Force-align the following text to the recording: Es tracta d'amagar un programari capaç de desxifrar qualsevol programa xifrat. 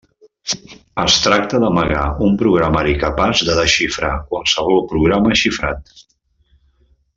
Es 1.01 1.17
tracta 1.25 1.59
d'amagar 1.63 2.05
un 2.29 2.39
programari 2.39 2.97
capaç 3.05 3.43
de 3.51 3.59
desxifrar 3.61 4.11
qualsevol 4.33 4.83
programa 4.95 5.39
xifrat. 5.45 5.97